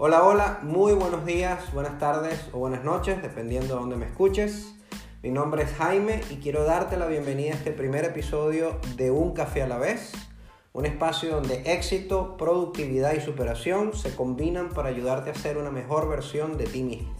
[0.00, 4.72] Hola, hola, muy buenos días, buenas tardes o buenas noches, dependiendo de dónde me escuches.
[5.24, 9.34] Mi nombre es Jaime y quiero darte la bienvenida a este primer episodio de Un
[9.34, 10.12] Café a la vez,
[10.72, 16.08] un espacio donde éxito, productividad y superación se combinan para ayudarte a ser una mejor
[16.08, 17.16] versión de ti mismo.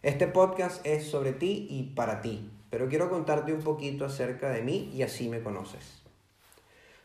[0.00, 4.62] Este podcast es sobre ti y para ti, pero quiero contarte un poquito acerca de
[4.62, 6.03] mí y así me conoces.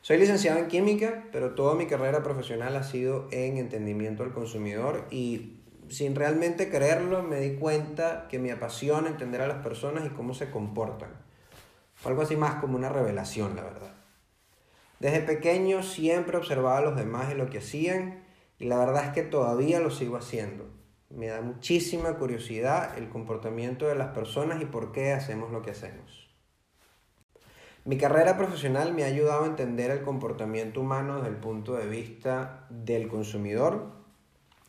[0.09, 5.05] Soy licenciado en química, pero toda mi carrera profesional ha sido en entendimiento del consumidor
[5.11, 10.09] y sin realmente creerlo me di cuenta que me apasiona entender a las personas y
[10.09, 11.11] cómo se comportan.
[12.05, 13.93] Algo así más como una revelación, la verdad.
[14.99, 18.23] Desde pequeño siempre observaba a los demás y lo que hacían
[18.57, 20.65] y la verdad es que todavía lo sigo haciendo.
[21.11, 25.69] Me da muchísima curiosidad el comportamiento de las personas y por qué hacemos lo que
[25.69, 26.28] hacemos.
[27.89, 31.87] Mi carrera profesional me ha ayudado a entender el comportamiento humano desde el punto de
[31.87, 33.93] vista del consumidor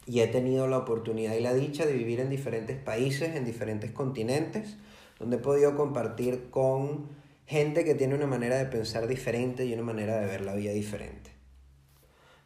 [0.06, 3.91] y he tenido la oportunidad y la dicha de vivir en diferentes países, en diferentes
[3.91, 4.78] continentes,
[5.18, 7.10] donde he podido compartir con
[7.44, 10.72] gente que tiene una manera de pensar diferente y una manera de ver la vida
[10.72, 11.30] diferente.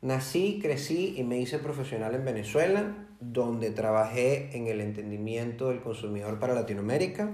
[0.02, 6.41] Nací, crecí y me hice profesional en Venezuela, donde trabajé en el entendimiento del consumidor
[6.41, 7.30] para Latinoamérica,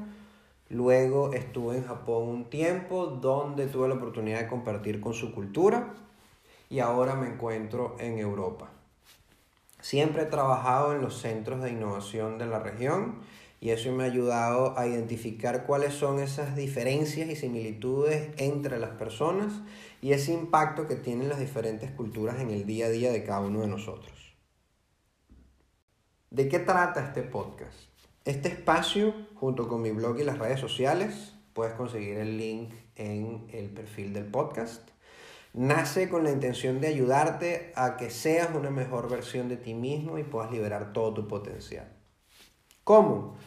[0.71, 5.95] Luego estuve en Japón un tiempo donde tuve la oportunidad de compartir con su cultura
[6.69, 8.71] y ahora me encuentro en Europa.
[9.81, 13.17] Siempre he trabajado en los centros de innovación de la región
[13.61, 18.91] y eso me ha ayudado a identificar cuáles son esas diferencias y similitudes entre las
[18.91, 19.53] personas
[20.01, 23.41] y ese impacto que tienen las diferentes culturas en el día a día de cada
[23.41, 24.37] uno de nosotros.
[26.31, 27.90] ¿De qué trata este podcast?
[28.27, 33.47] Este espacio, junto con mi blog y las redes sociales, puedes conseguir el link en
[33.51, 34.87] el perfil del podcast,
[35.55, 40.19] nace con la intención de ayudarte a que seas una mejor versión de ti mismo
[40.19, 41.91] y puedas liberar todo tu potencial.
[42.85, 43.39] ¿Cómo?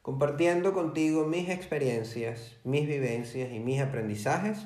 [0.00, 4.58] Compartiendo contigo mis experiencias, mis vivencias y mis aprendizajes,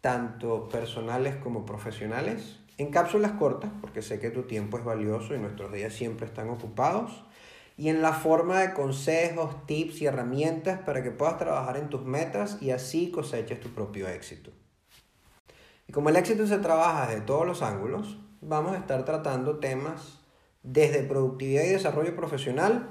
[0.00, 5.40] tanto personales como profesionales, en cápsulas cortas, porque sé que tu tiempo es valioso y
[5.40, 7.24] nuestros días siempre están ocupados
[7.76, 12.02] y en la forma de consejos, tips y herramientas para que puedas trabajar en tus
[12.04, 14.50] metas y así coseches tu propio éxito.
[15.86, 20.20] Y como el éxito se trabaja desde todos los ángulos, vamos a estar tratando temas
[20.62, 22.88] desde productividad y desarrollo profesional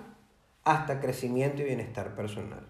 [0.64, 2.68] hasta crecimiento y bienestar personal.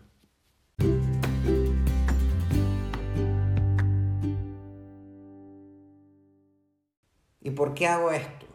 [7.43, 8.50] ¿Y por qué hago esto?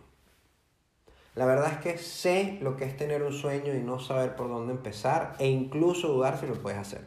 [1.37, 4.49] La verdad es que sé lo que es tener un sueño y no saber por
[4.49, 7.03] dónde empezar e incluso dudar si lo puedes hacer.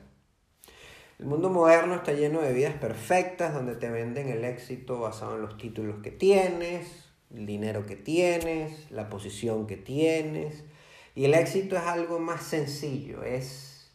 [1.17, 5.41] El mundo moderno está lleno de vidas perfectas donde te venden el éxito basado en
[5.41, 10.63] los títulos que tienes, el dinero que tienes, la posición que tienes.
[11.15, 13.91] Y el éxito es algo más sencillo, es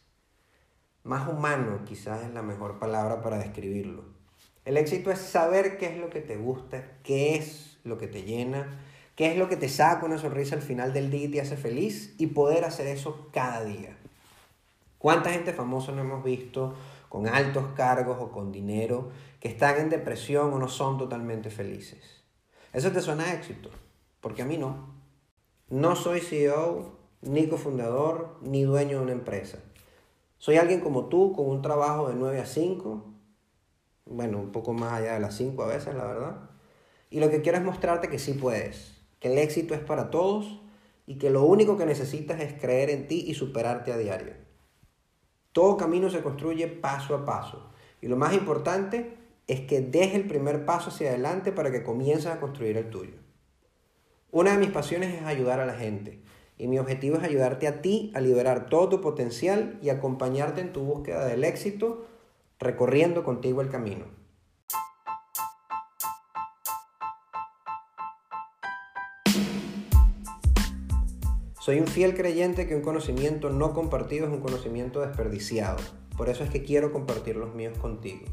[1.03, 4.03] más humano, quizás es la mejor palabra para describirlo.
[4.65, 8.23] El éxito es saber qué es lo que te gusta, qué es lo que te
[8.23, 8.81] llena
[9.15, 11.57] qué es lo que te saca una sonrisa al final del día y te hace
[11.57, 13.97] feliz y poder hacer eso cada día.
[14.97, 16.75] ¿Cuánta gente famosa no hemos visto
[17.09, 22.23] con altos cargos o con dinero que están en depresión o no son totalmente felices?
[22.73, 23.69] Eso te suena a éxito,
[24.19, 24.95] porque a mí no.
[25.69, 29.59] No soy CEO, ni cofundador, ni dueño de una empresa.
[30.37, 33.05] Soy alguien como tú, con un trabajo de 9 a 5,
[34.05, 36.49] bueno, un poco más allá de las 5 a veces, la verdad.
[37.09, 38.94] Y lo que quiero es mostrarte que sí puedes,
[39.25, 40.61] que el éxito es para todos
[41.07, 44.33] y que lo único que necesitas es creer en ti y superarte a diario.
[45.51, 47.71] Todo camino se construye paso a paso
[48.03, 52.27] y lo más importante es que deje el primer paso hacia adelante para que comiences
[52.27, 53.15] a construir el tuyo.
[54.29, 56.21] Una de mis pasiones es ayudar a la gente
[56.59, 60.71] y mi objetivo es ayudarte a ti a liberar todo tu potencial y acompañarte en
[60.71, 62.05] tu búsqueda del éxito
[62.59, 64.05] recorriendo contigo el camino.
[71.65, 75.77] Soy un fiel creyente que un conocimiento no compartido es un conocimiento desperdiciado.
[76.15, 78.23] Por eso es que quiero compartir los míos contigo.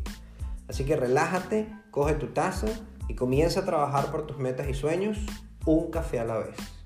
[0.69, 2.67] Así que relájate, coge tu taza
[3.09, 5.17] y comienza a trabajar por tus metas y sueños
[5.65, 6.82] un café a la vez.